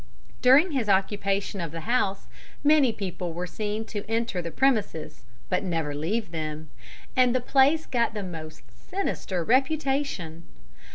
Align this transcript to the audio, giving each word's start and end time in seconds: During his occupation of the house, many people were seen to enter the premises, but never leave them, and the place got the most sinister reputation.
During 0.41 0.71
his 0.71 0.89
occupation 0.89 1.61
of 1.61 1.69
the 1.71 1.81
house, 1.81 2.25
many 2.63 2.91
people 2.91 3.33
were 3.33 3.45
seen 3.45 3.85
to 3.85 4.03
enter 4.09 4.41
the 4.41 4.49
premises, 4.49 5.21
but 5.47 5.63
never 5.63 5.93
leave 5.93 6.31
them, 6.31 6.71
and 7.15 7.35
the 7.35 7.39
place 7.39 7.85
got 7.85 8.15
the 8.15 8.23
most 8.23 8.63
sinister 8.89 9.43
reputation. 9.43 10.45